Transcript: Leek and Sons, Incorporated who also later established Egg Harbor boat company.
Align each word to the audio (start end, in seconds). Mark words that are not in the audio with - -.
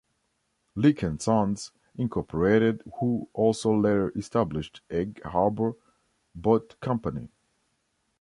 Leek 0.73 1.03
and 1.03 1.21
Sons, 1.21 1.69
Incorporated 1.95 2.81
who 2.99 3.29
also 3.33 3.71
later 3.71 4.11
established 4.17 4.81
Egg 4.89 5.21
Harbor 5.21 5.75
boat 6.33 6.75
company. 6.79 7.29